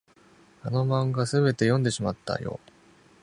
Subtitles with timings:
[0.63, 2.59] あの漫画、すべて読んでしまったよ。